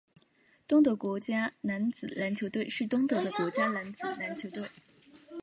[0.67, 4.65] 东德国家男子篮球队是东德的国家男子篮球队。